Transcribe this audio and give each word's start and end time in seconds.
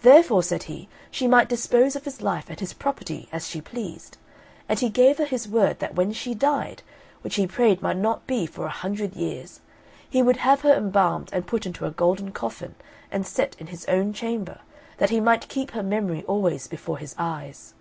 Therefore, 0.00 0.42
said 0.42 0.62
he, 0.62 0.88
she 1.10 1.28
might 1.28 1.50
dispose 1.50 1.94
of 1.94 2.06
his 2.06 2.22
life 2.22 2.46
and 2.48 2.58
his 2.58 2.72
property 2.72 3.28
as 3.30 3.46
she 3.46 3.60
pleased; 3.60 4.16
and 4.70 4.78
he 4.78 4.88
gave 4.88 5.18
her 5.18 5.26
his 5.26 5.46
word 5.46 5.80
that 5.80 5.94
when 5.94 6.14
she 6.14 6.32
died, 6.34 6.82
which 7.20 7.34
he 7.34 7.46
prayed 7.46 7.82
might 7.82 7.98
not 7.98 8.26
be 8.26 8.46
for 8.46 8.64
a 8.64 8.70
hundred 8.70 9.14
years, 9.14 9.60
he 10.08 10.22
would 10.22 10.38
have 10.38 10.62
her 10.62 10.72
embalmed 10.72 11.28
and 11.30 11.46
put 11.46 11.66
into 11.66 11.84
a 11.84 11.90
golden 11.90 12.32
coffin, 12.32 12.74
and 13.10 13.26
set 13.26 13.54
in 13.58 13.66
his 13.66 13.84
own 13.84 14.14
chamber, 14.14 14.60
that 14.96 15.10
he 15.10 15.20
might 15.20 15.48
keep 15.50 15.72
her 15.72 15.82
memory 15.82 16.24
always 16.24 16.66
before 16.66 16.96
his 16.96 17.14
eyes. 17.18 17.74